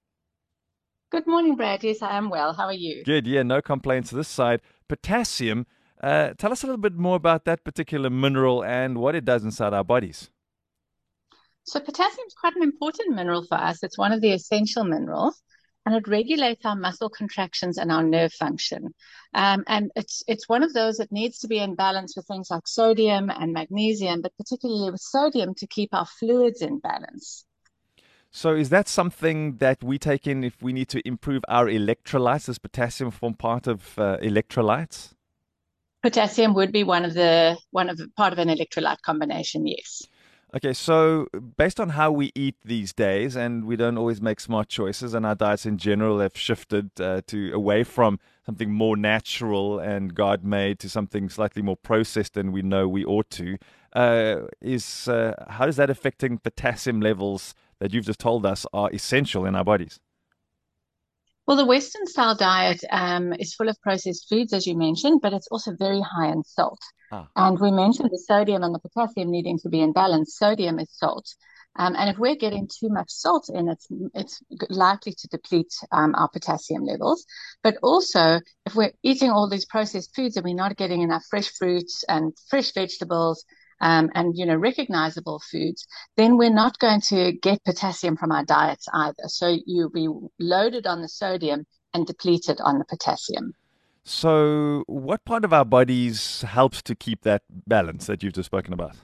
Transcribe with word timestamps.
Good 1.09 1.25
morning, 1.25 1.55
Brad. 1.55 1.85
Yes, 1.85 2.01
I 2.01 2.17
am 2.17 2.29
well. 2.29 2.53
How 2.53 2.65
are 2.65 2.73
you? 2.73 3.01
Good. 3.05 3.27
Yeah, 3.27 3.41
no 3.43 3.61
complaints 3.61 4.11
this 4.11 4.27
side. 4.27 4.59
Potassium. 4.89 5.65
Uh, 6.03 6.33
tell 6.37 6.51
us 6.51 6.63
a 6.63 6.65
little 6.65 6.81
bit 6.81 6.95
more 6.95 7.15
about 7.15 7.45
that 7.45 7.63
particular 7.63 8.09
mineral 8.09 8.61
and 8.61 8.97
what 8.97 9.15
it 9.15 9.23
does 9.23 9.45
inside 9.45 9.73
our 9.73 9.85
bodies. 9.85 10.29
So, 11.63 11.79
potassium 11.79 12.27
is 12.27 12.33
quite 12.33 12.57
an 12.57 12.63
important 12.63 13.15
mineral 13.15 13.45
for 13.45 13.55
us. 13.55 13.83
It's 13.83 13.97
one 13.97 14.11
of 14.11 14.19
the 14.19 14.33
essential 14.33 14.83
minerals, 14.83 15.41
and 15.85 15.95
it 15.95 16.09
regulates 16.09 16.65
our 16.65 16.75
muscle 16.75 17.09
contractions 17.09 17.77
and 17.77 17.89
our 17.89 18.03
nerve 18.03 18.33
function. 18.33 18.93
Um, 19.33 19.63
and 19.67 19.91
it's 19.95 20.23
it's 20.27 20.49
one 20.49 20.61
of 20.61 20.73
those 20.73 20.97
that 20.97 21.11
needs 21.13 21.39
to 21.39 21.47
be 21.47 21.59
in 21.59 21.75
balance 21.75 22.17
with 22.17 22.27
things 22.27 22.51
like 22.51 22.67
sodium 22.67 23.29
and 23.29 23.53
magnesium, 23.53 24.21
but 24.21 24.35
particularly 24.37 24.91
with 24.91 24.99
sodium 24.99 25.55
to 25.55 25.67
keep 25.67 25.93
our 25.93 26.05
fluids 26.05 26.61
in 26.61 26.79
balance. 26.79 27.45
So, 28.37 28.53
is 28.53 28.69
that 28.69 28.87
something 28.87 29.57
that 29.57 29.83
we 29.83 29.97
take 29.97 30.27
in 30.27 30.43
if 30.43 30.61
we 30.61 30.71
need 30.71 30.89
to 30.89 31.01
improve 31.07 31.43
our 31.47 31.65
electrolytes? 31.65 32.45
Does 32.45 32.59
potassium 32.59 33.09
form 33.09 33.33
part 33.33 33.65
of 33.65 33.97
uh, 33.97 34.17
electrolytes? 34.21 35.13
Potassium 36.03 36.53
would 36.53 36.71
be 36.71 36.83
one 36.83 37.03
of 37.03 37.15
the 37.15 37.57
one 37.71 37.89
of 37.89 37.97
the, 37.97 38.07
part 38.09 38.33
of 38.33 38.37
an 38.37 38.49
electrolyte 38.49 39.01
combination. 39.01 39.65
Yes. 39.65 40.05
Okay, 40.55 40.73
so 40.73 41.27
based 41.57 41.79
on 41.79 41.89
how 41.89 42.11
we 42.11 42.31
eat 42.35 42.55
these 42.63 42.93
days, 42.93 43.35
and 43.35 43.65
we 43.65 43.75
don't 43.75 43.97
always 43.97 44.21
make 44.21 44.39
smart 44.39 44.69
choices, 44.69 45.15
and 45.15 45.25
our 45.25 45.33
diets 45.33 45.65
in 45.65 45.79
general 45.79 46.19
have 46.19 46.37
shifted 46.37 46.91
uh, 47.01 47.21
to 47.25 47.51
away 47.53 47.83
from 47.83 48.19
something 48.45 48.71
more 48.71 48.95
natural 48.95 49.79
and 49.79 50.13
God 50.13 50.43
made 50.43 50.77
to 50.79 50.89
something 50.89 51.27
slightly 51.29 51.63
more 51.63 51.75
processed 51.75 52.35
than 52.35 52.51
we 52.51 52.61
know 52.61 52.87
we 52.87 53.03
ought 53.03 53.31
to. 53.31 53.57
Uh, 53.93 54.41
is 54.61 55.07
uh, 55.07 55.33
how 55.49 55.67
is 55.67 55.75
that 55.77 55.89
affecting 55.89 56.37
potassium 56.37 57.01
levels 57.01 57.55
that 57.79 57.93
you've 57.93 58.05
just 58.05 58.19
told 58.19 58.45
us 58.45 58.65
are 58.73 58.91
essential 58.91 59.45
in 59.45 59.55
our 59.55 59.63
bodies? 59.63 59.99
Well, 61.47 61.57
the 61.57 61.65
Western 61.65 62.05
style 62.05 62.35
diet 62.35 62.83
um, 62.91 63.31
is 63.33 63.53
full 63.53 63.69
of 63.69 63.81
processed 63.81 64.27
foods, 64.29 64.51
as 64.51 64.67
you 64.67 64.77
mentioned, 64.77 65.21
but 65.21 65.31
it's 65.31 65.47
also 65.47 65.71
very 65.79 66.01
high 66.01 66.27
in 66.27 66.43
salt. 66.43 66.81
Ah. 67.09 67.29
And 67.37 67.57
we 67.57 67.71
mentioned 67.71 68.09
the 68.11 68.17
sodium 68.17 68.63
and 68.63 68.75
the 68.75 68.79
potassium 68.79 69.31
needing 69.31 69.57
to 69.59 69.69
be 69.69 69.79
in 69.79 69.93
balance. 69.93 70.35
Sodium 70.35 70.77
is 70.77 70.89
salt. 70.91 71.25
Um, 71.77 71.95
and 71.95 72.09
if 72.09 72.17
we're 72.17 72.35
getting 72.35 72.67
too 72.67 72.89
much 72.89 73.09
salt 73.09 73.49
in, 73.53 73.69
it's 73.69 73.87
it's 74.15 74.41
likely 74.69 75.13
to 75.13 75.27
deplete 75.27 75.73
um, 75.91 76.15
our 76.15 76.27
potassium 76.27 76.83
levels. 76.83 77.25
But 77.63 77.77
also, 77.83 78.41
if 78.65 78.75
we're 78.75 78.93
eating 79.03 79.29
all 79.29 79.47
these 79.47 79.65
processed 79.65 80.15
foods 80.15 80.35
and 80.35 80.43
we're 80.43 80.55
not 80.55 80.75
getting 80.75 81.01
enough 81.01 81.23
fresh 81.29 81.49
fruits 81.49 82.03
and 82.09 82.33
fresh 82.49 82.73
vegetables 82.73 83.45
um, 83.81 84.09
and 84.15 84.37
you 84.37 84.45
know 84.45 84.55
recognizable 84.55 85.41
foods, 85.51 85.87
then 86.15 86.37
we're 86.37 86.53
not 86.53 86.79
going 86.79 87.01
to 87.01 87.33
get 87.33 87.63
potassium 87.63 88.17
from 88.17 88.31
our 88.31 88.45
diets 88.45 88.87
either. 88.93 89.27
So 89.27 89.57
you'll 89.65 89.89
be 89.89 90.09
loaded 90.39 90.87
on 90.87 91.01
the 91.01 91.09
sodium 91.09 91.65
and 91.93 92.05
depleted 92.05 92.59
on 92.61 92.79
the 92.79 92.85
potassium. 92.85 93.53
So, 94.03 94.85
what 94.87 95.25
part 95.25 95.43
of 95.43 95.51
our 95.51 95.65
bodies 95.65 96.41
helps 96.43 96.81
to 96.83 96.95
keep 96.95 97.23
that 97.23 97.41
balance 97.49 98.05
that 98.05 98.23
you've 98.23 98.33
just 98.33 98.45
spoken 98.45 98.73
about? 98.73 98.95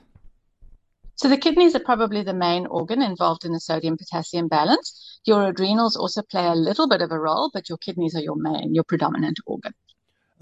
So 1.16 1.28
the 1.28 1.36
kidneys 1.36 1.76
are 1.76 1.80
probably 1.80 2.22
the 2.22 2.34
main 2.34 2.66
organ 2.66 3.00
involved 3.00 3.44
in 3.44 3.52
the 3.52 3.60
sodium 3.60 3.96
potassium 3.96 4.48
balance. 4.48 5.20
Your 5.24 5.48
adrenals 5.48 5.96
also 5.96 6.22
play 6.22 6.46
a 6.46 6.54
little 6.54 6.88
bit 6.88 7.02
of 7.02 7.12
a 7.12 7.18
role, 7.18 7.50
but 7.54 7.68
your 7.68 7.78
kidneys 7.78 8.16
are 8.16 8.20
your 8.22 8.36
main, 8.36 8.74
your 8.74 8.84
predominant 8.84 9.38
organ. 9.46 9.72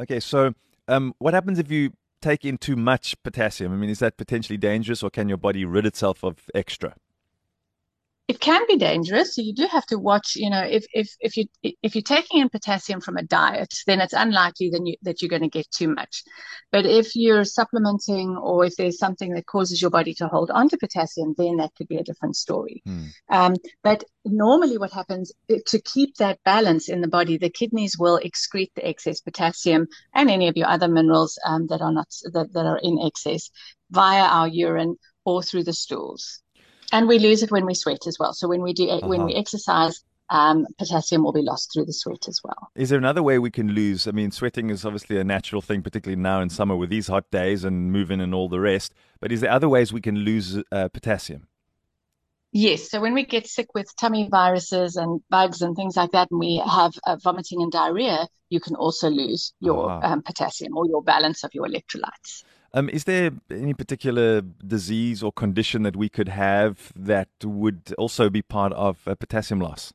Okay, 0.00 0.18
so 0.18 0.54
um, 0.88 1.14
what 1.18 1.34
happens 1.34 1.58
if 1.58 1.70
you 1.70 1.92
take 2.22 2.44
in 2.44 2.56
too 2.56 2.76
much 2.76 3.20
potassium? 3.22 3.72
I 3.72 3.76
mean, 3.76 3.90
is 3.90 3.98
that 3.98 4.16
potentially 4.16 4.56
dangerous, 4.56 5.02
or 5.02 5.10
can 5.10 5.28
your 5.28 5.38
body 5.38 5.64
rid 5.64 5.84
itself 5.84 6.24
of 6.24 6.48
extra? 6.54 6.94
It 8.28 8.38
can 8.38 8.62
be 8.68 8.76
dangerous. 8.76 9.34
So 9.34 9.42
you 9.42 9.52
do 9.52 9.66
have 9.66 9.84
to 9.86 9.98
watch. 9.98 10.36
You 10.36 10.50
know, 10.50 10.62
if 10.62 10.86
if 10.92 11.08
if 11.20 11.36
you 11.36 11.46
if 11.82 11.94
you're 11.94 12.02
taking 12.02 12.40
in 12.40 12.48
potassium 12.48 13.00
from 13.00 13.16
a 13.16 13.22
diet, 13.22 13.74
then 13.86 14.00
it's 14.00 14.12
unlikely 14.12 14.70
then 14.70 14.86
you, 14.86 14.96
that 15.02 15.20
you're 15.20 15.28
going 15.28 15.42
to 15.42 15.48
get 15.48 15.70
too 15.70 15.88
much. 15.88 16.22
But 16.70 16.86
if 16.86 17.16
you're 17.16 17.44
supplementing, 17.44 18.36
or 18.36 18.64
if 18.64 18.76
there's 18.76 18.98
something 18.98 19.34
that 19.34 19.46
causes 19.46 19.82
your 19.82 19.90
body 19.90 20.14
to 20.14 20.28
hold 20.28 20.50
on 20.50 20.68
to 20.68 20.78
potassium, 20.78 21.34
then 21.36 21.56
that 21.56 21.74
could 21.76 21.88
be 21.88 21.96
a 21.96 22.04
different 22.04 22.36
story. 22.36 22.82
Hmm. 22.86 23.06
Um, 23.28 23.54
but 23.82 24.04
normally, 24.24 24.78
what 24.78 24.92
happens 24.92 25.32
to 25.48 25.82
keep 25.82 26.16
that 26.16 26.38
balance 26.44 26.88
in 26.88 27.00
the 27.00 27.08
body, 27.08 27.38
the 27.38 27.50
kidneys 27.50 27.98
will 27.98 28.20
excrete 28.20 28.70
the 28.76 28.86
excess 28.86 29.20
potassium 29.20 29.88
and 30.14 30.30
any 30.30 30.48
of 30.48 30.56
your 30.56 30.68
other 30.68 30.88
minerals 30.88 31.38
um, 31.44 31.66
that 31.66 31.80
are 31.80 31.92
not 31.92 32.08
that, 32.32 32.52
that 32.52 32.66
are 32.66 32.80
in 32.82 33.00
excess 33.04 33.50
via 33.90 34.22
our 34.22 34.46
urine 34.46 34.96
or 35.24 35.42
through 35.42 35.64
the 35.64 35.72
stools 35.72 36.42
and 36.92 37.08
we 37.08 37.18
lose 37.18 37.42
it 37.42 37.50
when 37.50 37.66
we 37.66 37.74
sweat 37.74 38.06
as 38.06 38.18
well. 38.18 38.32
So 38.32 38.48
when 38.48 38.62
we 38.62 38.72
do 38.72 38.88
uh-huh. 38.88 39.08
when 39.08 39.24
we 39.24 39.34
exercise, 39.34 40.02
um, 40.30 40.66
potassium 40.78 41.24
will 41.24 41.32
be 41.32 41.42
lost 41.42 41.72
through 41.72 41.86
the 41.86 41.92
sweat 41.92 42.28
as 42.28 42.40
well. 42.44 42.70
Is 42.74 42.88
there 42.88 42.98
another 42.98 43.22
way 43.22 43.38
we 43.38 43.50
can 43.50 43.72
lose? 43.72 44.06
I 44.06 44.12
mean, 44.12 44.30
sweating 44.30 44.70
is 44.70 44.84
obviously 44.84 45.18
a 45.18 45.24
natural 45.24 45.60
thing, 45.60 45.82
particularly 45.82 46.20
now 46.20 46.40
in 46.40 46.48
summer 46.48 46.76
with 46.76 46.90
these 46.90 47.08
hot 47.08 47.30
days 47.30 47.64
and 47.64 47.92
moving 47.92 48.20
and 48.20 48.34
all 48.34 48.48
the 48.48 48.60
rest. 48.60 48.94
But 49.20 49.32
is 49.32 49.40
there 49.40 49.50
other 49.50 49.68
ways 49.68 49.92
we 49.92 50.00
can 50.00 50.16
lose 50.16 50.58
uh, 50.70 50.88
potassium? 50.88 51.48
Yes. 52.54 52.90
So 52.90 53.00
when 53.00 53.14
we 53.14 53.24
get 53.24 53.46
sick 53.46 53.74
with 53.74 53.94
tummy 53.96 54.28
viruses 54.30 54.96
and 54.96 55.22
bugs 55.30 55.62
and 55.62 55.74
things 55.74 55.96
like 55.96 56.12
that, 56.12 56.30
and 56.30 56.38
we 56.38 56.62
have 56.66 56.92
uh, 57.06 57.16
vomiting 57.16 57.62
and 57.62 57.72
diarrhea, 57.72 58.28
you 58.50 58.60
can 58.60 58.74
also 58.74 59.08
lose 59.08 59.54
your 59.60 59.90
uh-huh. 59.90 60.12
um, 60.12 60.22
potassium 60.22 60.76
or 60.76 60.86
your 60.86 61.02
balance 61.02 61.44
of 61.44 61.54
your 61.54 61.66
electrolytes. 61.66 62.44
Um, 62.74 62.88
is 62.88 63.04
there 63.04 63.32
any 63.50 63.74
particular 63.74 64.40
disease 64.40 65.22
or 65.22 65.30
condition 65.30 65.82
that 65.82 65.94
we 65.94 66.08
could 66.08 66.28
have 66.28 66.92
that 66.96 67.28
would 67.44 67.94
also 67.98 68.30
be 68.30 68.40
part 68.40 68.72
of 68.72 69.06
uh, 69.06 69.14
potassium 69.14 69.60
loss? 69.60 69.92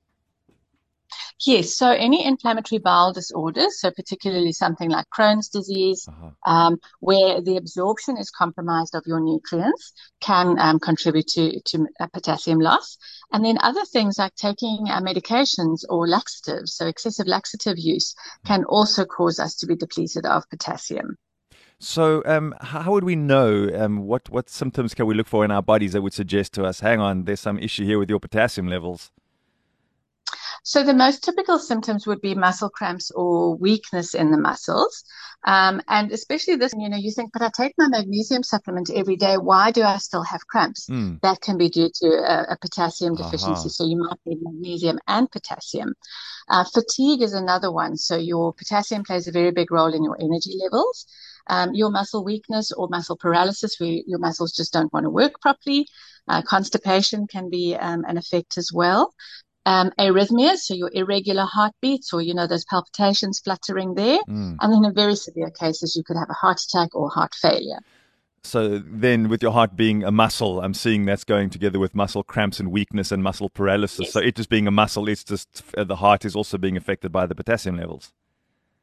Yes, 1.46 1.74
so 1.76 1.90
any 1.90 2.26
inflammatory 2.26 2.80
bowel 2.80 3.14
disorders, 3.14 3.80
so 3.80 3.92
particularly 3.92 4.52
something 4.52 4.90
like 4.90 5.06
Crohn's 5.10 5.50
disease, 5.50 6.08
uh-huh. 6.08 6.32
um, 6.52 6.78
where 7.00 7.42
the 7.42 7.58
absorption 7.58 8.18
is 8.18 8.30
compromised 8.30 8.94
of 8.94 9.04
your 9.06 9.20
nutrients, 9.20 9.94
can 10.20 10.60
um, 10.60 10.80
contribute 10.80 11.28
to, 11.28 11.60
to 11.62 11.88
potassium 12.14 12.60
loss. 12.60 12.98
And 13.32 13.46
then 13.46 13.58
other 13.62 13.86
things 13.86 14.18
like 14.18 14.36
taking 14.36 14.88
uh, 14.90 15.02
medications 15.02 15.84
or 15.90 16.08
laxatives, 16.08 16.74
so 16.74 16.88
excessive 16.88 17.28
laxative 17.28 17.78
use, 17.78 18.16
can 18.46 18.64
also 18.66 19.06
cause 19.06 19.40
us 19.40 19.56
to 19.58 19.68
be 19.68 19.76
depleted 19.76 20.26
of 20.26 20.50
potassium. 20.50 21.18
So, 21.80 22.24
um, 22.26 22.56
how 22.60 22.92
would 22.92 23.04
we 23.04 23.16
know 23.16 23.70
um, 23.76 24.00
what 24.00 24.30
what 24.30 24.50
symptoms 24.50 24.96
can 24.96 25.06
we 25.06 25.14
look 25.14 25.28
for 25.28 25.46
in 25.46 25.52
our 25.52 25.62
bodies 25.62 25.94
that 25.94 26.02
would 26.02 26.14
suggest 26.14 26.54
to 26.54 26.66
us, 26.66 26.80
hang 26.80 27.00
on, 27.00 27.26
there's 27.26 27.40
some 27.40 27.60
issue 27.60 27.86
here 27.86 28.00
with 28.00 28.10
your 28.10 28.20
potassium 28.20 28.68
levels? 28.68 29.12
So 30.64 30.84
the 30.84 30.94
most 30.94 31.24
typical 31.24 31.60
symptoms 31.60 32.06
would 32.08 32.20
be 32.20 32.36
muscle 32.36 32.70
cramps 32.70 33.10
or 33.12 33.56
weakness 33.56 34.14
in 34.14 34.32
the 34.32 34.38
muscles. 34.38 35.04
Um, 35.46 35.82
and 35.88 36.12
especially 36.12 36.58
this, 36.58 36.74
you 36.78 36.90
know, 36.90 36.98
you 36.98 37.12
think, 37.12 37.32
but 37.32 37.42
I 37.42 37.50
take 37.56 37.74
my 37.78 37.88
magnesium 37.88 38.44
supplement 38.44 38.90
every 38.94 39.16
day. 39.16 39.38
Why 39.38 39.72
do 39.72 39.84
I 39.84 39.98
still 39.98 40.24
have 40.24 40.46
cramps? 40.48 40.88
Mm. 40.90 41.22
That 41.22 41.40
can 41.40 41.58
be 41.58 41.70
due 41.70 41.90
to 42.02 42.08
a, 42.08 42.54
a 42.54 42.58
potassium 42.60 43.16
deficiency. 43.16 43.52
Uh-huh. 43.52 43.70
So 43.70 43.86
you 43.86 43.98
might 43.98 44.18
need 44.26 44.40
magnesium 44.42 45.00
and 45.08 45.32
potassium. 45.32 45.94
Uh, 46.50 46.66
fatigue 46.66 47.22
is 47.22 47.34
another 47.34 47.72
one. 47.72 47.96
So 47.96 48.18
your 48.18 48.52
potassium 48.52 49.04
plays 49.04 49.28
a 49.28 49.32
very 49.32 49.52
big 49.52 49.72
role 49.72 49.94
in 49.94 50.04
your 50.04 50.18
energy 50.20 50.52
levels 50.62 51.06
um, 51.50 51.74
your 51.74 51.90
muscle 51.90 52.24
weakness 52.24 52.72
or 52.72 52.88
muscle 52.90 53.18
paralysis 53.18 53.80
where 53.80 54.00
your 54.06 54.20
muscles 54.20 54.54
just 54.54 54.74
don't 54.74 54.92
want 54.94 55.06
to 55.06 55.10
work 55.10 55.40
properly. 55.42 55.88
Uh, 56.28 56.42
constipation 56.42 57.28
can 57.28 57.50
be 57.50 57.76
um, 57.76 58.04
an 58.08 58.18
effect 58.18 58.58
as 58.58 58.72
well. 58.74 59.14
Um, 59.66 59.92
arrhythmias, 60.00 60.60
so 60.60 60.74
your 60.74 60.90
irregular 60.94 61.44
heartbeats 61.44 62.14
or, 62.14 62.22
you 62.22 62.34
know, 62.34 62.48
those 62.48 62.64
palpitations 62.64 63.40
fluttering 63.40 63.96
there. 63.96 64.20
Mm. 64.30 64.58
And 64.62 64.74
then 64.74 64.86
in 64.86 64.94
very 64.94 65.16
severe 65.16 65.50
cases, 65.50 65.96
you 65.96 66.04
could 66.04 66.16
have 66.16 66.30
a 66.30 66.34
heart 66.34 66.62
attack 66.62 66.96
or 66.96 67.10
heart 67.10 67.36
failure. 67.36 67.80
So 68.44 68.80
then, 68.80 69.28
with 69.28 69.42
your 69.42 69.52
heart 69.52 69.76
being 69.76 70.06
a 70.06 70.12
muscle, 70.12 70.62
I'm 70.62 70.74
seeing 70.74 71.04
that's 71.04 71.26
going 71.26 71.50
together 71.50 71.80
with 71.80 71.94
muscle 71.94 72.24
cramps 72.24 72.62
and 72.62 72.72
weakness 72.72 73.12
and 73.12 73.22
muscle 73.22 73.50
paralysis. 73.50 74.06
Yes. 74.06 74.14
So 74.14 74.22
it 74.22 74.36
just 74.36 74.48
being 74.48 74.68
a 74.68 74.72
muscle, 74.72 75.10
it's 75.10 75.26
just 75.26 75.64
uh, 75.78 75.84
the 75.84 75.98
heart 75.98 76.24
is 76.24 76.34
also 76.34 76.58
being 76.58 76.78
affected 76.78 77.12
by 77.12 77.26
the 77.26 77.36
potassium 77.36 77.76
levels. 77.76 78.14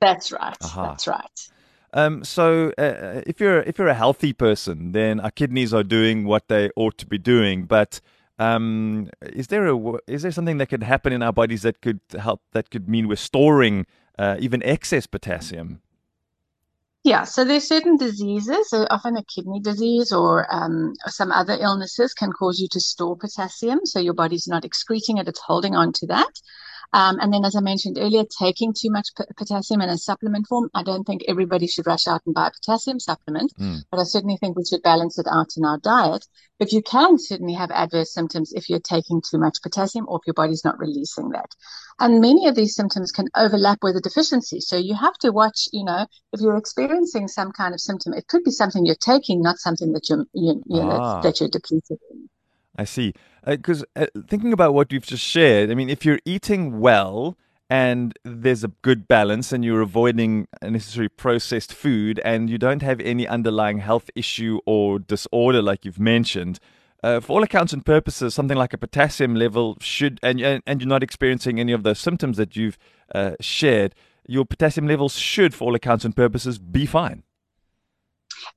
That's 0.03 0.33
right. 0.33 0.57
Uh-huh. 0.61 0.83
That's 0.83 1.07
right. 1.07 1.49
Um, 1.95 2.25
so 2.25 2.73
uh, 2.77 3.23
if 3.25 3.41
you're 3.41 3.61
if 3.63 3.79
you're 3.79 3.89
a 3.89 3.95
healthy 3.95 4.33
person, 4.33 4.93
then 4.93 5.21
our 5.21 5.31
kidneys 5.31 5.73
are 5.73 5.85
doing 5.85 6.25
what 6.25 6.49
they 6.49 6.71
ought 6.77 6.99
to 6.99 7.07
be 7.07 7.19
doing. 7.19 7.65
But 7.65 8.01
um, 8.39 9.11
is 9.23 9.47
there 9.47 9.67
a 9.69 9.79
is 10.09 10.23
there 10.23 10.33
something 10.33 10.59
that 10.59 10.67
could 10.67 10.83
happen 10.83 11.13
in 11.13 11.23
our 11.23 11.33
bodies 11.33 11.63
that 11.63 11.81
could 11.81 12.01
help 12.19 12.43
that 12.51 12.71
could 12.71 12.89
mean 12.89 13.07
we're 13.07 13.17
storing 13.17 13.87
uh, 14.19 14.37
even 14.41 14.61
excess 14.65 15.07
potassium? 15.07 15.81
Yeah, 17.05 17.25
so 17.25 17.45
there's 17.45 17.69
certain 17.69 17.99
diseases, 17.99 18.73
uh, 18.73 18.87
often 18.89 19.19
a 19.19 19.23
kidney 19.25 19.61
disease 19.61 20.11
or 20.11 20.47
um, 20.51 20.95
some 21.07 21.31
other 21.33 21.53
illnesses 21.61 22.15
can 22.15 22.33
cause 22.33 22.59
you 22.59 22.67
to 22.73 22.81
store 22.81 23.15
potassium. 23.15 23.81
So 23.85 24.01
your 24.01 24.15
body's 24.15 24.49
not 24.49 24.65
excreting 24.65 25.19
it, 25.19 25.29
it's 25.29 25.41
holding 25.41 25.77
on 25.77 25.93
to 25.93 26.07
that. 26.07 26.33
Um, 26.95 27.19
and 27.19 27.35
then, 27.35 27.45
as 27.45 27.57
I 27.57 27.61
mentioned 27.61 27.99
earlier, 27.99 28.23
taking 28.39 28.73
too 28.73 28.89
much 28.89 29.09
p- 29.19 29.25
potassium 29.37 29.81
in 29.81 29.89
a 29.89 29.99
supplement 29.99 30.47
form. 30.47 30.71
I 30.75 30.85
don't 30.85 31.03
think 31.03 31.23
everybody 31.27 31.67
should 31.67 31.89
rush 31.89 32.07
out 32.07 32.23
and 32.25 32.33
buy 32.33 32.47
a 32.47 32.51
potassium 32.53 33.01
supplement, 33.01 33.53
mm. 33.59 33.83
but 33.91 33.99
I 33.99 34.05
certainly 34.05 34.37
think 34.37 34.57
we 34.57 34.65
should 34.65 34.83
balance 34.83 35.19
it 35.19 35.27
out 35.29 35.57
in 35.57 35.65
our 35.65 35.79
diet. 35.79 36.25
But 36.61 36.71
you 36.71 36.83
can 36.83 37.19
certainly 37.19 37.55
have 37.55 37.73
adverse 37.73 38.15
symptoms 38.15 38.53
if 38.53 38.71
you're 38.71 38.79
taking 38.79 39.21
too 39.29 39.39
much 39.39 39.61
potassium 39.61 40.07
or 40.09 40.21
if 40.21 40.27
your 40.29 40.35
body's 40.35 40.65
not 40.65 40.79
releasing 40.79 41.31
that. 41.31 41.51
And 41.99 42.21
many 42.21 42.47
of 42.47 42.55
these 42.55 42.77
symptoms 42.77 43.11
can 43.11 43.27
overlap 43.35 43.79
with 43.83 43.97
a 43.97 44.01
deficiency. 44.01 44.61
So 44.61 44.77
you 44.77 44.95
have 44.95 45.15
to 45.19 45.33
watch, 45.33 45.69
you 45.73 45.85
know, 45.85 46.07
if 46.33 46.41
you're 46.41 46.57
experiencing 46.57 47.27
some 47.27 47.51
kind 47.51 47.75
of 47.75 47.81
symptom, 47.81 48.13
it 48.13 48.29
could 48.29 48.45
be 48.45 48.53
something 48.53 48.87
you're 48.87 48.95
taking, 48.95 49.43
not 49.43 49.59
something 49.59 49.93
that 49.95 50.09
you're, 50.09 50.27
you, 50.33 50.63
you 50.67 50.81
ah. 50.81 51.17
know, 51.17 51.23
that 51.23 51.41
you're 51.41 51.49
depleted 51.49 51.99
in. 52.13 52.29
I 52.77 52.85
see. 52.85 53.15
Because 53.47 53.85
uh, 53.97 54.07
uh, 54.15 54.21
thinking 54.29 54.53
about 54.53 54.75
what 54.75 54.93
you've 54.93 55.07
just 55.07 55.25
shared, 55.25 55.71
I 55.71 55.75
mean, 55.75 55.91
if 55.91 56.05
you're 56.05 56.21
eating 56.25 56.81
well 56.81 57.37
and 57.69 58.19
there's 58.25 58.65
a 58.65 58.69
good 58.83 59.09
balance 59.09 59.53
and 59.53 59.65
you're 59.65 59.81
avoiding 59.81 60.47
unnecessary 60.63 61.09
processed 61.09 61.73
food 61.73 62.21
and 62.25 62.49
you 62.49 62.59
don't 62.59 62.83
have 62.83 63.01
any 63.01 63.27
underlying 63.27 63.79
health 63.79 64.11
issue 64.15 64.61
or 64.67 64.99
disorder 64.99 65.63
like 65.63 65.85
you've 65.85 66.01
mentioned, 66.01 66.59
uh, 67.03 67.21
for 67.21 67.35
all 67.35 67.43
accounts 67.43 67.75
and 67.75 67.85
purposes, 67.85 68.35
something 68.35 68.57
like 68.57 68.73
a 68.73 68.79
potassium 68.79 69.35
level 69.35 69.77
should, 69.81 70.19
and, 70.23 70.41
and 70.41 70.81
you're 70.81 70.89
not 70.89 71.03
experiencing 71.03 71.61
any 71.61 71.73
of 71.73 71.83
those 71.83 71.99
symptoms 71.99 72.39
that 72.39 72.57
you've 72.57 72.79
uh, 73.15 73.33
shared, 73.41 73.95
your 74.27 74.47
potassium 74.47 74.89
levels 74.89 75.19
should, 75.19 75.55
for 75.55 75.65
all 75.65 75.75
accounts 75.75 76.07
and 76.07 76.17
purposes, 76.17 76.59
be 76.59 76.87
fine. 76.87 77.23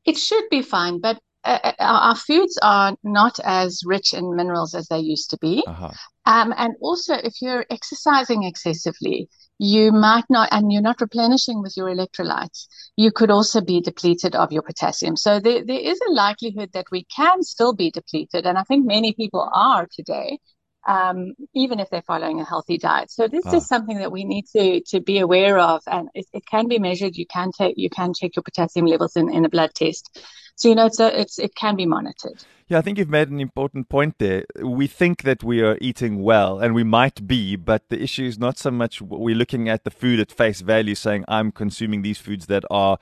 It 0.05 0.17
should 0.17 0.45
be 0.49 0.61
fine, 0.61 0.99
but 0.99 1.19
uh, 1.47 1.59
uh, 1.63 1.73
our 1.79 2.15
foods 2.15 2.59
are 2.61 2.95
not 3.03 3.39
as 3.43 3.81
rich 3.85 4.13
in 4.13 4.35
minerals 4.35 4.75
as 4.75 4.87
they 4.87 4.99
used 4.99 5.29
to 5.29 5.37
be. 5.37 5.63
Uh-huh. 5.65 5.91
Um, 6.25 6.53
and 6.57 6.73
also, 6.81 7.13
if 7.13 7.41
you're 7.41 7.65
exercising 7.69 8.43
excessively, 8.43 9.29
you 9.59 9.91
might 9.91 10.25
not, 10.29 10.49
and 10.51 10.71
you're 10.71 10.81
not 10.81 11.01
replenishing 11.01 11.61
with 11.61 11.75
your 11.77 11.87
electrolytes, 11.87 12.67
you 12.97 13.11
could 13.11 13.31
also 13.31 13.61
be 13.61 13.81
depleted 13.81 14.35
of 14.35 14.51
your 14.51 14.61
potassium. 14.61 15.15
So 15.15 15.39
there, 15.39 15.63
there 15.65 15.79
is 15.79 15.99
a 16.07 16.11
likelihood 16.11 16.71
that 16.73 16.87
we 16.91 17.05
can 17.05 17.43
still 17.43 17.73
be 17.73 17.91
depleted. 17.91 18.45
And 18.45 18.57
I 18.57 18.63
think 18.63 18.85
many 18.85 19.13
people 19.13 19.49
are 19.53 19.87
today. 19.91 20.39
Um, 20.87 21.33
even 21.53 21.81
if 21.81 21.89
they're 21.89 22.01
following 22.01 22.39
a 22.39 22.45
healthy 22.45 22.77
diet. 22.77 23.11
So 23.11 23.27
this 23.27 23.45
is 23.47 23.67
something 23.67 23.97
that 23.97 24.09
we 24.09 24.23
need 24.23 24.45
to 24.55 24.79
to 24.91 25.01
be 25.01 25.19
aware 25.19 25.59
of, 25.59 25.81
and 25.85 26.07
it, 26.13 26.25
it, 26.31 26.45
can 26.45 26.69
be 26.69 26.79
measured. 26.79 27.17
You 27.17 27.25
can 27.25 27.51
take 27.51 27.73
you 27.77 27.89
can 27.89 28.13
check 28.13 28.37
your 28.37 28.43
potassium 28.43 28.85
levels 28.85 29.17
in, 29.17 29.29
in 29.29 29.43
a 29.43 29.49
blood 29.49 29.71
test. 29.75 30.17
So 30.55 30.69
you 30.69 30.75
know, 30.75 30.85
it's 30.85 30.99
a, 31.01 31.19
it's 31.19 31.39
it 31.39 31.55
can 31.55 31.75
be 31.75 31.85
monitored. 31.85 32.41
Yeah, 32.69 32.79
I 32.79 32.81
think 32.81 32.97
you've 32.97 33.09
made 33.09 33.29
an 33.29 33.39
important 33.39 33.87
point 33.89 34.15
there. 34.17 34.45
We 34.61 34.87
think 34.87 35.23
that 35.23 35.43
we 35.43 35.61
are 35.61 35.77
eating 35.79 36.23
well, 36.23 36.59
and 36.59 36.73
we 36.73 36.83
might 36.83 37.27
be, 37.27 37.55
but 37.55 37.89
the 37.89 38.01
issue 38.01 38.23
is 38.23 38.39
not 38.39 38.57
so 38.57 38.71
much 38.71 39.01
we're 39.01 39.35
looking 39.35 39.69
at 39.69 39.83
the 39.83 39.91
food 39.91 40.19
at 40.19 40.31
face 40.31 40.61
value, 40.61 40.95
saying 40.95 41.25
I'm 41.27 41.51
consuming 41.51 42.01
these 42.01 42.17
foods 42.17 42.47
that 42.47 42.63
are 42.69 42.97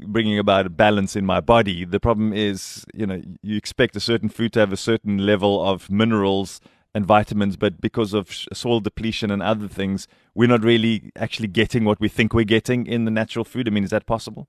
bringing 0.00 0.38
about 0.38 0.66
a 0.66 0.70
balance 0.70 1.16
in 1.16 1.26
my 1.26 1.40
body. 1.40 1.84
The 1.84 1.98
problem 1.98 2.32
is, 2.32 2.84
you 2.94 3.06
know, 3.06 3.20
you 3.42 3.56
expect 3.56 3.96
a 3.96 4.00
certain 4.00 4.28
food 4.28 4.52
to 4.52 4.60
have 4.60 4.72
a 4.72 4.76
certain 4.76 5.18
level 5.18 5.64
of 5.64 5.90
minerals 5.90 6.60
and 6.94 7.04
vitamins, 7.06 7.56
but 7.56 7.80
because 7.80 8.14
of 8.14 8.30
soil 8.52 8.80
depletion 8.80 9.30
and 9.30 9.42
other 9.42 9.68
things, 9.68 10.08
we're 10.34 10.48
not 10.48 10.62
really 10.62 11.12
actually 11.16 11.48
getting 11.48 11.84
what 11.84 12.00
we 12.00 12.08
think 12.08 12.34
we're 12.34 12.44
getting 12.44 12.86
in 12.86 13.04
the 13.04 13.10
natural 13.10 13.44
food. 13.44 13.68
I 13.68 13.70
mean, 13.70 13.84
is 13.84 13.90
that 13.90 14.06
possible? 14.06 14.48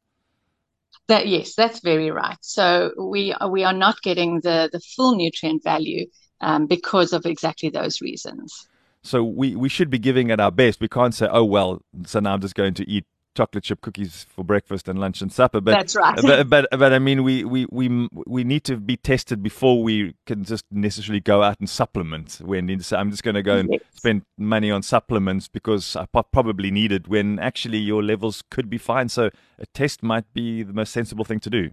That 1.08 1.28
yes, 1.28 1.56
that's 1.56 1.80
very 1.82 2.12
right. 2.12 2.38
So 2.42 2.92
we 2.98 3.34
are, 3.34 3.50
we 3.50 3.64
are 3.64 3.74
not 3.74 4.02
getting 4.02 4.42
the 4.42 4.70
the 4.72 4.80
full 4.80 5.16
nutrient 5.16 5.64
value 5.64 6.06
um, 6.42 6.68
because 6.68 7.14
of 7.14 7.26
exactly 7.26 7.70
those 7.70 8.02
reasons. 8.02 8.68
So 9.02 9.24
we, 9.24 9.56
we 9.56 9.70
should 9.70 9.90
be 9.90 10.00
giving 10.00 10.30
it 10.30 10.40
our 10.40 10.52
best. 10.52 10.82
We 10.82 10.88
can't 10.88 11.16
say, 11.16 11.28
oh 11.32 11.46
well, 11.46 11.82
so 12.06 12.20
now 12.20 12.34
I'm 12.34 12.42
just 12.42 12.56
going 12.56 12.74
to 12.76 12.90
eat 12.90 13.06
chocolate 13.36 13.64
chip 13.64 13.82
cookies 13.82 14.26
for 14.30 14.44
breakfast 14.44 14.88
and 14.88 15.00
lunch 15.00 15.22
and 15.22 15.32
supper. 15.32 15.62
But 15.62 15.72
that's 15.72 15.96
right. 15.96 16.20
But, 16.22 16.50
but, 16.50 16.68
but 16.72 16.94
I 16.94 17.00
mean, 17.00 17.24
we, 17.24 17.44
we 17.44 17.66
we 17.72 18.10
we 18.28 18.44
need 18.44 18.64
to 18.66 18.78
be 18.78 18.98
tested 18.98 19.42
before 19.42 19.82
we 19.82 20.16
can 20.26 20.44
just 20.44 20.66
necessarily 20.72 21.20
go 21.20 21.44
out 21.44 21.60
and 21.60 21.70
supplement. 21.70 22.42
When 22.44 22.70
I'm 22.70 23.12
just 23.12 23.24
going 23.24 23.36
to 23.36 23.44
go 23.44 23.58
and 23.58 23.70
yes. 23.72 23.82
spend 23.94 24.24
money 24.38 24.72
on 24.72 24.84
supplements 24.84 25.48
because 25.48 25.96
I 25.96 26.06
probably 26.06 26.72
need 26.72 26.92
it. 26.92 27.08
When 27.08 27.40
actually 27.40 27.80
your 27.80 28.04
levels 28.04 28.44
could 28.50 28.70
be 28.70 28.78
fine. 28.78 29.10
So 29.10 29.30
a 29.58 29.66
test 29.74 30.04
might 30.04 30.32
be 30.34 30.64
the 30.64 30.74
most 30.74 30.92
sensible 30.92 31.26
thing 31.26 31.40
to 31.42 31.50
do. 31.50 31.72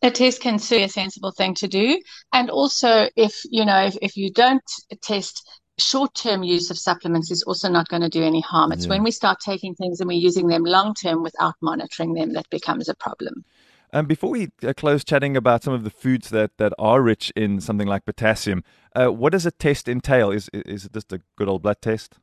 A 0.00 0.10
test 0.10 0.40
can 0.40 0.58
be 0.70 0.82
a 0.84 0.88
sensible 0.88 1.32
thing 1.32 1.54
to 1.54 1.66
do, 1.66 2.00
and 2.32 2.50
also 2.50 3.08
if 3.16 3.42
you 3.50 3.64
know 3.64 3.86
if, 3.86 3.96
if 4.00 4.16
you 4.16 4.32
don't 4.32 4.62
test 5.02 5.42
short 5.78 6.14
term 6.14 6.42
use 6.42 6.70
of 6.70 6.78
supplements 6.78 7.30
is 7.30 7.42
also 7.42 7.68
not 7.68 7.88
going 7.88 8.02
to 8.02 8.08
do 8.08 8.22
any 8.22 8.40
harm. 8.40 8.72
It's 8.72 8.84
yeah. 8.84 8.90
when 8.90 9.02
we 9.02 9.10
start 9.10 9.38
taking 9.40 9.74
things 9.74 10.00
and 10.00 10.08
we're 10.08 10.18
using 10.18 10.48
them 10.48 10.64
long 10.64 10.94
term 10.94 11.22
without 11.22 11.54
monitoring 11.60 12.14
them 12.14 12.32
that 12.34 12.48
becomes 12.50 12.88
a 12.88 12.94
problem. 12.94 13.44
And 13.90 14.00
um, 14.00 14.06
before 14.06 14.30
we 14.30 14.48
uh, 14.62 14.74
close 14.76 15.02
chatting 15.02 15.34
about 15.34 15.62
some 15.62 15.72
of 15.72 15.82
the 15.82 15.90
foods 15.90 16.28
that, 16.28 16.58
that 16.58 16.74
are 16.78 17.00
rich 17.00 17.32
in 17.34 17.58
something 17.60 17.88
like 17.88 18.04
potassium, 18.04 18.62
uh, 18.94 19.06
what 19.06 19.32
does 19.32 19.46
a 19.46 19.50
test 19.50 19.88
entail? 19.88 20.30
Is, 20.30 20.50
is 20.52 20.84
it 20.84 20.92
just 20.92 21.10
a 21.10 21.22
good 21.36 21.48
old 21.48 21.62
blood 21.62 21.80
test? 21.80 22.18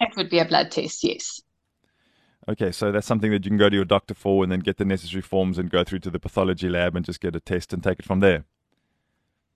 It 0.00 0.14
would 0.16 0.28
be 0.28 0.38
a 0.38 0.44
blood 0.44 0.70
test, 0.70 1.02
yes. 1.02 1.40
Okay, 2.46 2.72
so 2.72 2.92
that's 2.92 3.06
something 3.06 3.30
that 3.30 3.44
you 3.44 3.50
can 3.50 3.58
go 3.58 3.70
to 3.70 3.76
your 3.76 3.84
doctor 3.86 4.14
for 4.14 4.42
and 4.42 4.52
then 4.52 4.60
get 4.60 4.76
the 4.76 4.84
necessary 4.84 5.22
forms 5.22 5.58
and 5.58 5.70
go 5.70 5.82
through 5.82 6.00
to 6.00 6.10
the 6.10 6.18
pathology 6.18 6.68
lab 6.68 6.94
and 6.94 7.06
just 7.06 7.20
get 7.20 7.36
a 7.36 7.40
test 7.40 7.72
and 7.72 7.82
take 7.82 8.00
it 8.00 8.04
from 8.04 8.20
there. 8.20 8.44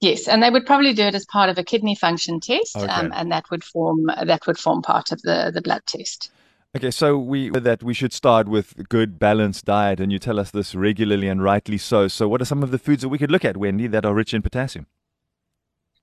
Yes, 0.01 0.29
and 0.29 0.43
they 0.43 0.51
would 0.51 0.67
probably 0.67 0.93
do 0.93 1.05
it 1.05 1.15
as 1.15 1.25
part 1.25 1.49
of 1.49 1.57
a 1.57 1.65
kidney 1.65 1.95
function 1.95 2.39
test, 2.39 2.77
okay. 2.77 2.87
um, 2.87 3.13
and 3.15 3.33
that 3.33 3.51
would 3.51 3.65
form 3.65 4.07
that 4.07 4.47
would 4.47 4.59
form 4.59 4.83
part 4.83 5.11
of 5.11 5.23
the 5.23 5.51
the 5.53 5.63
blood 5.63 5.83
test. 5.87 6.31
Okay, 6.77 6.91
so 6.91 7.17
we 7.17 7.49
that 7.51 7.83
we 7.83 7.95
should 7.95 8.13
start 8.13 8.49
with 8.49 8.89
good 8.91 9.19
balanced 9.19 9.65
diet, 9.65 9.99
and 9.99 10.13
you 10.13 10.19
tell 10.19 10.39
us 10.39 10.51
this 10.51 10.75
regularly 10.75 11.29
and 11.29 11.43
rightly 11.43 11.79
so. 11.79 12.09
So, 12.09 12.29
what 12.29 12.43
are 12.43 12.45
some 12.45 12.63
of 12.63 12.71
the 12.71 12.79
foods 12.79 13.01
that 13.03 13.09
we 13.09 13.17
could 13.17 13.31
look 13.31 13.45
at, 13.47 13.57
Wendy, 13.57 13.87
that 13.87 14.05
are 14.05 14.13
rich 14.13 14.35
in 14.35 14.43
potassium? 14.43 14.87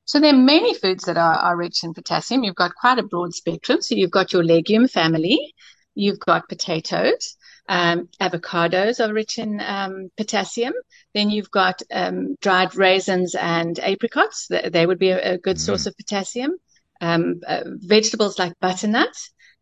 So 0.06 0.20
there 0.20 0.34
are 0.34 0.38
many 0.38 0.74
foods 0.74 1.06
that 1.06 1.18
are, 1.18 1.36
are 1.36 1.56
rich 1.56 1.84
in 1.84 1.94
potassium. 1.94 2.44
You've 2.44 2.56
got 2.56 2.76
quite 2.76 3.00
a 3.00 3.04
broad 3.04 3.34
spectrum. 3.34 3.82
So 3.82 3.96
you've 3.96 4.12
got 4.12 4.34
your 4.34 4.44
legume 4.44 4.88
family, 4.88 5.54
you've 5.96 6.20
got 6.20 6.50
potatoes, 6.50 7.38
um, 7.70 8.10
avocados 8.20 9.00
are 9.00 9.14
rich 9.14 9.38
in 9.38 9.62
um, 9.62 10.10
potassium. 10.18 10.74
Then 11.14 11.30
you've 11.30 11.52
got 11.52 11.82
um, 11.92 12.36
dried 12.42 12.76
raisins 12.76 13.36
and 13.36 13.80
apricots. 13.80 14.48
They 14.48 14.86
would 14.86 15.00
be 15.00 15.10
a, 15.10 15.34
a 15.34 15.38
good 15.38 15.58
mm. 15.58 15.62
source 15.62 15.86
of 15.86 15.96
potassium. 15.96 16.58
Um, 17.02 17.42
uh, 17.48 17.64
vegetables 17.66 18.40
like 18.40 18.60
butternut 18.60 19.16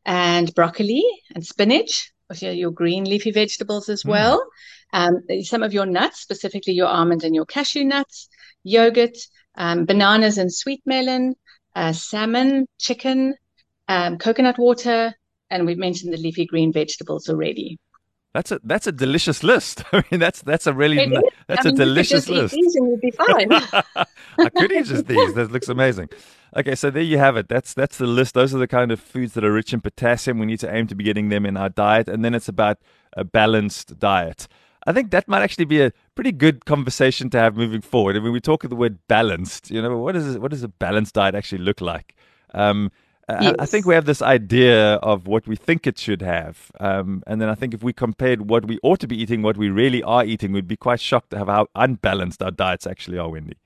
and 0.05 0.53
broccoli 0.53 1.03
and 1.33 1.45
spinach, 1.45 2.11
your, 2.35 2.51
your 2.51 2.71
green 2.71 3.05
leafy 3.05 3.31
vegetables 3.31 3.89
as 3.89 4.03
mm. 4.03 4.09
well. 4.09 4.45
Um, 4.93 5.21
some 5.43 5.63
of 5.63 5.73
your 5.73 5.85
nuts, 5.85 6.19
specifically 6.19 6.73
your 6.73 6.87
almond 6.87 7.23
and 7.23 7.35
your 7.35 7.45
cashew 7.45 7.83
nuts, 7.83 8.29
yogurt, 8.63 9.17
um, 9.55 9.85
bananas 9.85 10.37
and 10.37 10.53
sweet 10.53 10.81
melon, 10.85 11.35
uh, 11.75 11.93
salmon, 11.93 12.67
chicken, 12.77 13.35
coconut 13.87 14.57
water, 14.57 15.13
and 15.49 15.65
we've 15.65 15.77
mentioned 15.77 16.13
the 16.13 16.17
leafy 16.17 16.45
green 16.45 16.71
vegetables 16.73 17.29
already. 17.29 17.77
That's 18.33 18.51
a 18.51 18.61
that's 18.63 18.87
a 18.87 18.91
delicious 18.91 19.43
list. 19.43 19.83
I 19.91 20.03
mean, 20.09 20.19
that's 20.19 20.41
that's 20.41 20.67
a 20.67 20.73
really 20.73 21.05
that's 21.47 21.65
I 21.65 21.69
mean, 21.69 21.75
a 21.75 21.77
delicious 21.77 22.29
list. 22.29 22.55
these 22.55 22.75
and 22.75 22.87
we'll 22.87 22.97
be 22.97 23.11
fine. 23.11 23.51
I 23.51 24.49
could 24.55 24.71
eat 24.71 24.85
just 24.85 25.07
these. 25.07 25.33
That 25.33 25.51
looks 25.51 25.67
amazing. 25.67 26.09
Okay, 26.55 26.75
so 26.75 26.89
there 26.89 27.03
you 27.03 27.17
have 27.17 27.37
it. 27.37 27.47
That's 27.49 27.73
that's 27.73 27.97
the 27.97 28.07
list. 28.07 28.33
Those 28.33 28.53
are 28.55 28.57
the 28.57 28.67
kind 28.67 28.91
of 28.91 28.99
foods 28.99 29.33
that 29.33 29.43
are 29.43 29.51
rich 29.51 29.73
in 29.73 29.81
potassium. 29.81 30.39
We 30.39 30.45
need 30.45 30.59
to 30.61 30.73
aim 30.73 30.87
to 30.87 30.95
be 30.95 31.03
getting 31.03 31.29
them 31.29 31.45
in 31.45 31.57
our 31.57 31.69
diet, 31.69 32.07
and 32.07 32.23
then 32.23 32.33
it's 32.33 32.47
about 32.49 32.77
a 33.13 33.23
balanced 33.23 33.99
diet. 33.99 34.47
I 34.85 34.93
think 34.93 35.11
that 35.11 35.27
might 35.27 35.43
actually 35.43 35.65
be 35.65 35.81
a 35.81 35.91
pretty 36.15 36.31
good 36.31 36.65
conversation 36.65 37.29
to 37.31 37.37
have 37.37 37.55
moving 37.55 37.81
forward. 37.81 38.15
I 38.15 38.19
mean, 38.19 38.31
we 38.31 38.41
talk 38.41 38.63
of 38.63 38.69
the 38.69 38.75
word 38.75 38.97
balanced. 39.07 39.69
You 39.69 39.81
know, 39.81 39.97
what 39.97 40.15
is 40.15 40.37
what 40.37 40.51
does 40.51 40.63
a 40.63 40.67
balanced 40.69 41.15
diet 41.15 41.35
actually 41.35 41.59
look 41.59 41.81
like? 41.81 42.15
Um, 42.53 42.91
Yes. 43.39 43.55
I, 43.59 43.65
think 43.65 43.85
we 43.85 43.93
have 43.93 44.05
this 44.05 44.21
idea 44.21 44.95
of 44.95 45.27
what 45.27 45.47
we 45.47 45.55
think 45.55 45.85
it 45.85 45.97
should 45.97 46.21
have. 46.21 46.71
Um, 46.79 47.23
and 47.27 47.39
then 47.41 47.49
I 47.49 47.55
think 47.55 47.73
if 47.73 47.83
we 47.83 47.93
compared 47.93 48.49
what 48.49 48.65
we 48.65 48.79
ought 48.83 48.99
to 49.01 49.07
be 49.07 49.21
eating, 49.21 49.41
what 49.41 49.57
we 49.57 49.69
really 49.69 50.01
are 50.03 50.25
eating, 50.25 50.51
we'd 50.51 50.67
be 50.67 50.77
quite 50.77 50.99
shocked 50.99 51.29
to 51.31 51.37
have 51.37 51.47
how 51.47 51.67
unbalanced 51.75 52.41
our 52.41 52.51
diets 52.51 52.87
actually 52.87 53.17
are, 53.17 53.29
Wendy. 53.29 53.60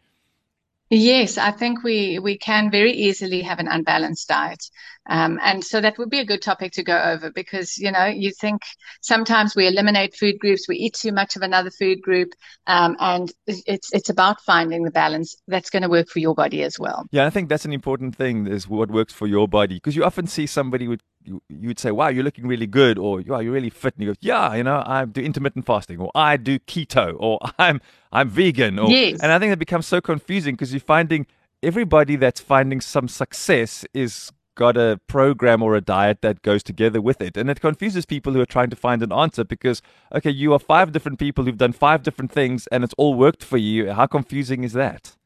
Yes, 0.92 1.40
I 1.40 1.50
think 1.50 1.84
we 1.84 2.20
we 2.20 2.38
can 2.38 2.70
very 2.70 2.92
easily 2.92 3.42
have 3.42 3.58
an 3.58 3.68
unbalanced 3.68 4.28
diet, 4.28 4.64
um, 5.10 5.40
and 5.42 5.64
so 5.64 5.82
that 5.82 5.98
would 5.98 6.12
be 6.12 6.20
a 6.20 6.26
good 6.26 6.44
topic 6.44 6.74
to 6.74 6.84
go 6.84 6.96
over 6.96 7.32
because 7.32 7.80
you 7.80 7.92
know 7.92 8.06
you 8.06 8.32
think 8.32 8.62
sometimes 9.02 9.56
we 9.56 9.68
eliminate 9.68 10.16
food 10.16 10.38
groups, 10.38 10.68
we 10.70 10.76
eat 10.76 10.94
too 10.94 11.12
much 11.12 11.36
of 11.36 11.42
another 11.42 11.72
food 11.72 12.04
group, 12.04 12.34
um, 12.68 12.96
and 13.00 13.34
it's 13.48 13.92
it's 13.94 14.10
about 14.10 14.42
finding 14.42 14.84
the 14.84 14.92
balance 14.92 15.36
that's 15.48 15.72
going 15.72 15.82
to 15.82 15.90
work 15.90 16.08
for 16.08 16.20
your 16.20 16.36
body 16.36 16.62
as 16.62 16.78
well. 16.78 17.08
Yeah, 17.10 17.26
I 17.26 17.32
think 17.32 17.50
that's 17.50 17.66
an 17.66 17.74
important 17.74 18.16
thing 18.16 18.46
is 18.46 18.68
what 18.68 18.92
works 18.92 19.12
for 19.12 19.26
your 19.26 19.48
body 19.48 19.76
because 19.78 19.96
you 19.96 20.04
often 20.04 20.28
see 20.28 20.46
somebody 20.46 20.88
with 20.88 21.02
you, 21.26 21.42
you'd 21.50 21.80
say, 21.80 21.92
"Wow, 21.92 22.10
you're 22.10 22.24
looking 22.24 22.48
really 22.48 22.68
good," 22.68 22.98
or 22.98 23.22
"Wow, 23.26 23.40
you're 23.40 23.54
really 23.54 23.70
fit," 23.70 23.96
and 23.96 24.06
you 24.06 24.14
go, 24.14 24.18
"Yeah, 24.22 24.54
you 24.56 24.64
know, 24.64 24.84
I 24.86 25.06
do 25.06 25.22
intermittent 25.22 25.66
fasting, 25.66 26.00
or 26.00 26.12
I 26.16 26.38
do 26.38 26.60
keto, 26.60 27.16
or 27.20 27.40
I'm 27.60 27.82
I'm 28.12 28.30
vegan," 28.30 28.80
or 28.80 28.90
yes. 28.90 29.20
and 29.22 29.32
I 29.32 29.40
think 29.40 29.54
it 29.54 29.60
becomes 29.60 29.88
so 29.88 30.02
confusing 30.02 30.56
because 30.56 30.74
you're 30.74 30.80
finding 30.80 31.28
everybody 31.64 32.16
that's 32.16 32.40
finding 32.40 32.82
some 32.82 33.08
success 33.08 33.86
is 33.94 34.32
got 34.56 34.78
a 34.78 35.00
program 35.08 35.62
or 35.62 35.76
a 35.76 35.82
diet 35.82 36.22
that 36.22 36.42
goes 36.42 36.64
together 36.64 37.02
with 37.02 37.22
it. 37.22 37.38
And 37.38 37.50
it 37.50 37.60
confuses 37.60 38.06
people 38.06 38.34
who 38.34 38.40
are 38.40 38.46
trying 38.46 38.70
to 38.70 38.76
find 38.76 39.04
an 39.04 39.12
answer 39.12 39.44
because, 39.44 39.82
okay, 40.14 40.30
you 40.32 40.54
are 40.54 40.60
five 40.60 40.94
different 40.94 41.20
people 41.20 41.44
who've 41.44 41.58
done 41.58 41.74
five 41.74 42.04
different 42.04 42.32
things 42.32 42.66
and 42.68 42.84
it's 42.84 42.94
all 42.98 43.14
worked 43.14 43.44
for 43.44 43.58
you. 43.58 43.92
How 43.92 44.08
confusing 44.08 44.64
is 44.64 44.74
that? 44.74 45.18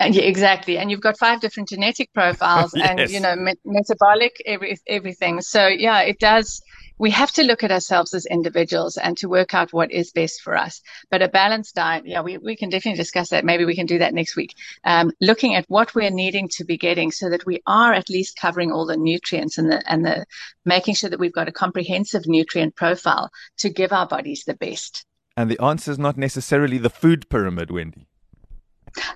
And 0.00 0.14
yeah, 0.14 0.22
exactly. 0.22 0.78
And 0.78 0.90
you've 0.90 1.02
got 1.02 1.18
five 1.18 1.40
different 1.40 1.68
genetic 1.68 2.12
profiles 2.14 2.72
yes. 2.74 2.88
and, 2.88 3.10
you 3.10 3.20
know, 3.20 3.36
me- 3.36 3.54
metabolic, 3.66 4.42
every, 4.46 4.78
everything. 4.86 5.42
So, 5.42 5.66
yeah, 5.68 6.00
it 6.00 6.18
does. 6.18 6.62
We 6.96 7.10
have 7.10 7.32
to 7.32 7.42
look 7.42 7.62
at 7.62 7.70
ourselves 7.70 8.12
as 8.14 8.26
individuals 8.26 8.96
and 8.96 9.16
to 9.18 9.28
work 9.28 9.54
out 9.54 9.72
what 9.72 9.90
is 9.90 10.10
best 10.10 10.40
for 10.40 10.56
us. 10.56 10.80
But 11.10 11.22
a 11.22 11.28
balanced 11.28 11.74
diet, 11.74 12.04
yeah, 12.06 12.22
we, 12.22 12.38
we 12.38 12.56
can 12.56 12.70
definitely 12.70 12.98
discuss 12.98 13.28
that. 13.28 13.44
Maybe 13.44 13.66
we 13.66 13.74
can 13.74 13.86
do 13.86 13.98
that 13.98 14.14
next 14.14 14.36
week. 14.36 14.54
Um, 14.84 15.12
looking 15.20 15.54
at 15.54 15.66
what 15.68 15.94
we're 15.94 16.10
needing 16.10 16.48
to 16.56 16.64
be 16.64 16.78
getting 16.78 17.10
so 17.10 17.28
that 17.30 17.44
we 17.44 17.60
are 17.66 17.92
at 17.92 18.10
least 18.10 18.38
covering 18.38 18.72
all 18.72 18.86
the 18.86 18.96
nutrients 18.96 19.58
and 19.58 19.70
the, 19.70 19.82
and 19.90 20.04
the 20.04 20.24
making 20.64 20.94
sure 20.94 21.10
that 21.10 21.20
we've 21.20 21.32
got 21.32 21.48
a 21.48 21.52
comprehensive 21.52 22.26
nutrient 22.26 22.74
profile 22.74 23.30
to 23.58 23.68
give 23.68 23.92
our 23.92 24.06
bodies 24.06 24.44
the 24.46 24.54
best. 24.54 25.04
And 25.36 25.50
the 25.50 25.62
answer 25.62 25.90
is 25.90 25.98
not 25.98 26.18
necessarily 26.18 26.78
the 26.78 26.90
food 26.90 27.28
pyramid, 27.30 27.70
Wendy. 27.70 28.09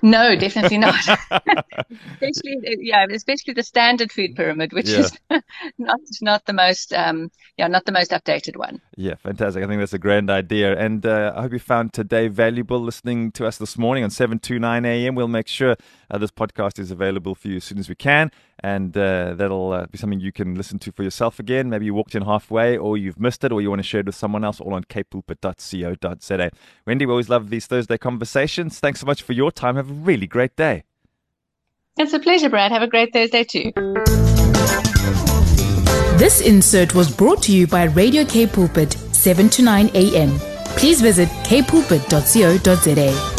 No, 0.01 0.35
definitely 0.35 0.77
not. 0.77 0.95
especially, 2.21 2.77
yeah, 2.79 3.05
especially 3.11 3.53
the 3.53 3.63
standard 3.63 4.11
food 4.11 4.35
pyramid, 4.35 4.73
which 4.73 4.89
yeah. 4.89 4.99
is 4.99 5.19
not 5.77 5.99
not 6.21 6.45
the 6.45 6.53
most, 6.53 6.93
um, 6.93 7.31
yeah, 7.57 7.67
not 7.67 7.85
the 7.85 7.91
most 7.91 8.11
updated 8.11 8.57
one. 8.57 8.81
Yeah, 8.95 9.15
fantastic. 9.15 9.63
I 9.63 9.67
think 9.67 9.79
that's 9.79 9.93
a 9.93 9.99
grand 9.99 10.29
idea, 10.29 10.77
and 10.77 11.05
uh, 11.05 11.33
I 11.35 11.43
hope 11.43 11.53
you 11.53 11.59
found 11.59 11.93
today 11.93 12.27
valuable 12.27 12.79
listening 12.79 13.31
to 13.33 13.45
us 13.45 13.57
this 13.57 13.77
morning 13.77 14.03
on 14.03 14.09
seven 14.09 14.39
to 14.39 14.59
nine 14.59 14.85
a.m. 14.85 15.15
We'll 15.15 15.27
make 15.27 15.47
sure 15.47 15.75
uh, 16.09 16.17
this 16.17 16.31
podcast 16.31 16.79
is 16.79 16.91
available 16.91 17.35
for 17.35 17.47
you 17.47 17.57
as 17.57 17.63
soon 17.63 17.79
as 17.79 17.89
we 17.89 17.95
can, 17.95 18.31
and 18.65 18.97
uh, 18.97 19.35
that'll 19.35 19.73
uh, 19.73 19.85
be 19.85 19.97
something 19.99 20.19
you 20.19 20.31
can 20.31 20.55
listen 20.55 20.79
to 20.79 20.91
for 20.91 21.03
yourself 21.03 21.39
again. 21.39 21.69
Maybe 21.69 21.85
you 21.85 21.93
walked 21.93 22.15
in 22.15 22.23
halfway, 22.23 22.75
or 22.75 22.97
you've 22.97 23.19
missed 23.19 23.43
it, 23.43 23.51
or 23.51 23.61
you 23.61 23.69
want 23.69 23.77
to 23.77 23.83
share 23.83 23.99
it 23.99 24.07
with 24.07 24.15
someone 24.15 24.43
else. 24.43 24.59
All 24.59 24.73
on 24.73 24.85
capepulpit.co.za. 24.85 26.49
Wendy, 26.87 27.05
we 27.05 27.11
always 27.11 27.29
love 27.29 27.51
these 27.51 27.67
Thursday 27.67 27.99
conversations. 27.99 28.79
Thanks 28.79 29.01
so 29.01 29.05
much 29.05 29.21
for 29.21 29.33
your 29.33 29.51
time. 29.51 29.75
Have 29.75 29.91
a 29.91 29.93
really 29.93 30.25
great 30.25 30.55
day. 30.55 30.83
It's 31.97 32.13
a 32.13 32.19
pleasure, 32.19 32.49
Brad. 32.49 32.71
Have 32.71 32.81
a 32.81 32.87
great 32.87 33.13
Thursday 33.13 33.43
too. 33.43 33.71
This 36.17 36.41
insert 36.41 36.95
was 36.95 37.15
brought 37.15 37.43
to 37.43 37.51
you 37.51 37.67
by 37.67 37.83
Radio 37.83 38.25
K 38.25 38.47
Pulpit, 38.47 38.93
7 38.93 39.47
to 39.49 39.61
9 39.61 39.91
a.m. 39.93 40.39
Please 40.75 41.01
visit 41.01 41.29
kpulpit.co.za. 41.43 43.34